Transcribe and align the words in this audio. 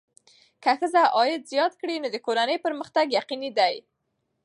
که 0.63 0.71
ښځه 0.79 1.01
عاید 1.15 1.41
زیات 1.51 1.73
کړي، 1.81 1.95
نو 2.03 2.07
د 2.11 2.17
کورنۍ 2.25 2.57
پرمختګ 2.65 3.05
یقیني 3.19 3.51
دی. 3.57 3.75